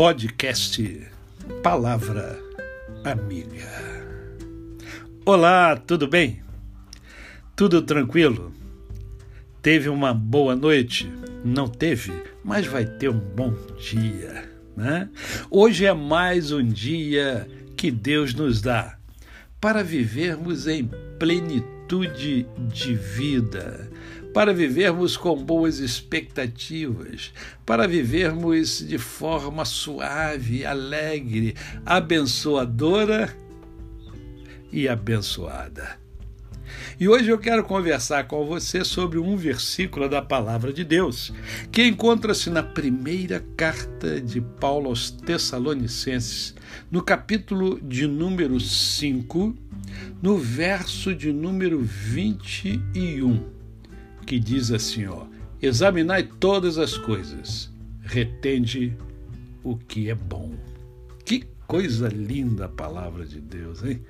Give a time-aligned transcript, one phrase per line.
[0.00, 1.06] podcast
[1.62, 2.40] Palavra
[3.04, 3.68] Amiga.
[5.26, 6.42] Olá, tudo bem?
[7.54, 8.50] Tudo tranquilo?
[9.60, 11.06] Teve uma boa noite?
[11.44, 15.10] Não teve, mas vai ter um bom dia, né?
[15.50, 18.96] Hoje é mais um dia que Deus nos dá
[19.60, 23.90] para vivermos em plenitude de vida
[24.32, 27.32] para vivermos com boas expectativas,
[27.66, 31.54] para vivermos de forma suave, alegre,
[31.84, 33.34] abençoadora
[34.72, 35.99] e abençoada.
[36.98, 41.32] E hoje eu quero conversar com você sobre um versículo da palavra de Deus,
[41.70, 46.54] que encontra-se na primeira carta de Paulo aos Tessalonicenses,
[46.90, 49.54] no capítulo de número 5,
[50.22, 53.60] no verso de número 21
[54.30, 55.26] que diz assim, ó:
[55.60, 57.68] Examinai todas as coisas,
[58.00, 58.96] retende
[59.64, 60.52] o que é bom.
[61.30, 64.04] Que coisa linda a palavra de Deus, hein?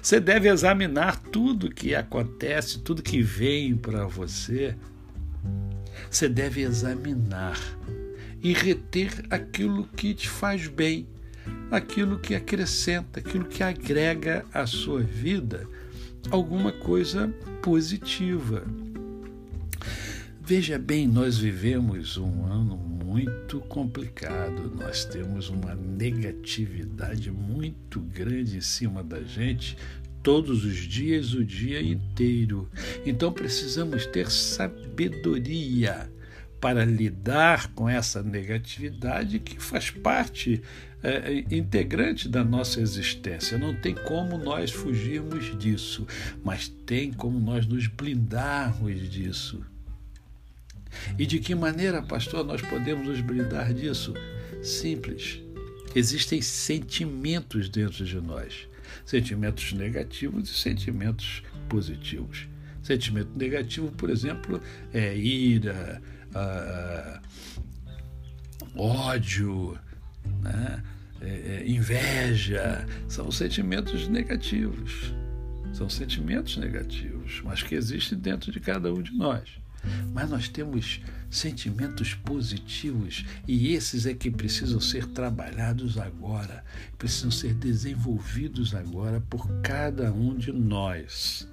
[0.00, 4.74] Você deve examinar tudo que acontece, tudo que vem para você.
[6.10, 7.60] Você deve examinar
[8.42, 11.06] e reter aquilo que te faz bem,
[11.70, 15.68] aquilo que acrescenta, aquilo que agrega à sua vida
[16.30, 17.28] alguma coisa
[17.60, 18.64] positiva.
[20.46, 28.60] Veja bem, nós vivemos um ano muito complicado, nós temos uma negatividade muito grande em
[28.60, 29.74] cima da gente
[30.22, 32.68] todos os dias, o dia inteiro.
[33.06, 36.12] Então precisamos ter sabedoria
[36.60, 40.60] para lidar com essa negatividade que faz parte
[41.02, 43.56] é, integrante da nossa existência.
[43.56, 46.06] Não tem como nós fugirmos disso,
[46.44, 49.64] mas tem como nós nos blindarmos disso.
[51.18, 54.14] E de que maneira, pastor, nós podemos nos brindar disso?
[54.62, 55.40] Simples.
[55.94, 58.68] Existem sentimentos dentro de nós.
[59.04, 62.48] Sentimentos negativos e sentimentos positivos.
[62.82, 64.60] Sentimento negativo, por exemplo,
[64.92, 66.02] é ira,
[66.34, 67.20] ah,
[68.76, 69.78] ódio,
[70.42, 70.82] né?
[71.20, 72.86] é, é, inveja.
[73.08, 75.14] São sentimentos negativos.
[75.72, 79.63] São sentimentos negativos, mas que existem dentro de cada um de nós.
[80.12, 81.00] Mas nós temos
[81.30, 86.64] sentimentos positivos e esses é que precisam ser trabalhados agora,
[86.96, 91.48] precisam ser desenvolvidos agora por cada um de nós.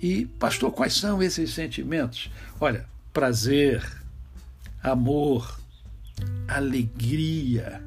[0.00, 2.30] E, pastor, quais são esses sentimentos?
[2.60, 3.84] Olha, prazer,
[4.82, 5.60] amor,
[6.48, 7.82] alegria,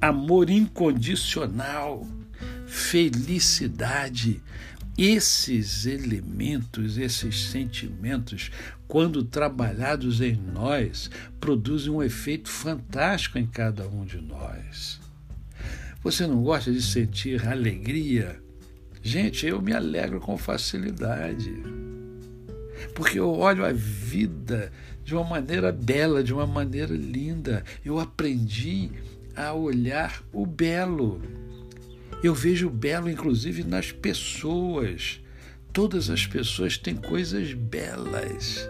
[0.00, 2.06] amor incondicional,
[2.66, 4.42] felicidade,
[5.02, 8.50] esses elementos, esses sentimentos,
[8.86, 15.00] quando trabalhados em nós, produzem um efeito fantástico em cada um de nós.
[16.02, 18.42] Você não gosta de sentir alegria?
[19.02, 21.50] Gente, eu me alegro com facilidade.
[22.94, 24.70] Porque eu olho a vida
[25.02, 27.64] de uma maneira bela, de uma maneira linda.
[27.82, 28.90] Eu aprendi
[29.34, 31.22] a olhar o belo.
[32.22, 35.20] Eu vejo o belo, inclusive, nas pessoas.
[35.72, 38.68] Todas as pessoas têm coisas belas.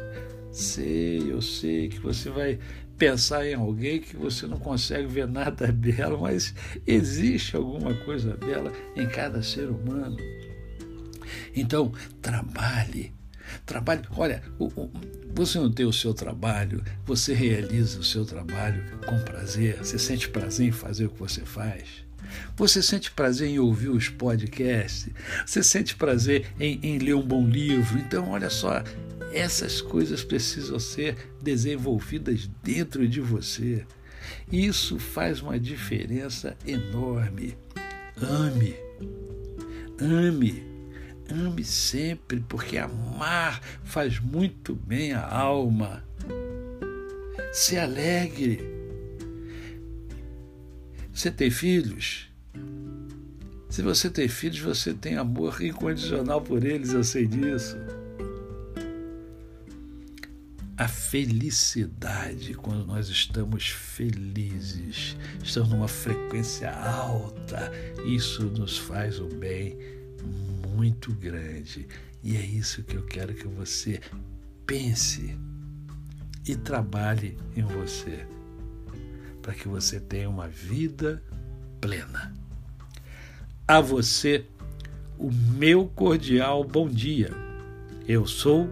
[0.52, 2.60] Sei, eu sei que você vai
[2.96, 6.54] pensar em alguém que você não consegue ver nada belo, mas
[6.86, 10.16] existe alguma coisa bela em cada ser humano.
[11.56, 13.12] Então, trabalhe.
[13.66, 14.02] Trabalhe.
[14.16, 14.90] Olha, o, o,
[15.34, 20.28] você não tem o seu trabalho, você realiza o seu trabalho com prazer, você sente
[20.28, 22.09] prazer em fazer o que você faz.
[22.56, 25.08] Você sente prazer em ouvir os podcasts?
[25.44, 27.98] Você sente prazer em, em ler um bom livro?
[27.98, 28.82] Então, olha só,
[29.32, 33.84] essas coisas precisam ser desenvolvidas dentro de você.
[34.50, 37.56] Isso faz uma diferença enorme.
[38.20, 38.76] Ame,
[40.00, 40.62] ame,
[41.30, 46.04] ame sempre, porque amar faz muito bem à alma.
[47.52, 48.79] Se alegre
[51.20, 52.30] você tem filhos?
[53.68, 57.76] Se você tem filhos, você tem amor incondicional por eles, eu sei disso.
[60.78, 65.14] A felicidade, quando nós estamos felizes,
[65.44, 67.70] estamos numa frequência alta,
[68.06, 69.76] isso nos faz um bem
[70.74, 71.86] muito grande.
[72.24, 74.00] E é isso que eu quero que você
[74.66, 75.38] pense
[76.48, 78.26] e trabalhe em você
[79.40, 81.22] para que você tenha uma vida
[81.80, 82.32] plena.
[83.66, 84.44] A você,
[85.18, 87.30] o meu cordial bom dia.
[88.06, 88.68] Eu sou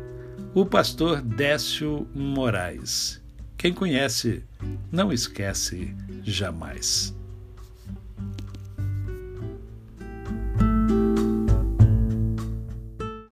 [0.54, 3.20] o pastor Décio Moraes.
[3.56, 4.42] Quem conhece,
[4.90, 7.14] não esquece jamais.